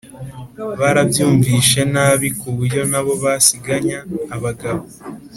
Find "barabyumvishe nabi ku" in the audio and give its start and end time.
0.79-2.47